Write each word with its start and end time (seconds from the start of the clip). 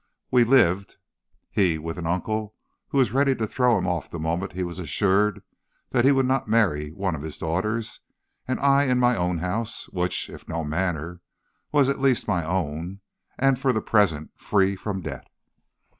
We 0.31 0.43
lived, 0.43 0.97
he 1.51 1.77
with 1.77 1.99
an 1.99 2.07
uncle 2.07 2.55
who 2.87 2.97
was 2.97 3.11
ready 3.11 3.35
to 3.35 3.45
throw 3.45 3.77
him 3.77 3.85
off 3.87 4.09
the 4.09 4.17
moment 4.17 4.53
he 4.53 4.63
was 4.63 4.79
assured 4.79 5.43
that 5.91 6.05
he 6.05 6.11
would 6.11 6.25
not 6.25 6.47
marry 6.49 6.89
one 6.89 7.13
of 7.13 7.21
his 7.21 7.37
daughters, 7.37 7.99
and 8.47 8.59
I 8.59 8.85
in 8.85 8.97
my 8.97 9.15
own 9.15 9.37
house, 9.37 9.87
which, 9.89 10.27
if 10.27 10.49
no 10.49 10.63
manor, 10.63 11.21
was 11.71 11.87
at 11.87 12.01
least 12.01 12.27
my 12.27 12.43
own, 12.43 13.01
and 13.37 13.59
for 13.59 13.71
the 13.71 13.79
present 13.81 14.31
free 14.35 14.75
from 14.75 15.01
debt. 15.01 15.27